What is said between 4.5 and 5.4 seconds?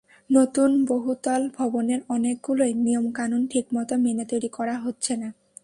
করা হচ্ছে না।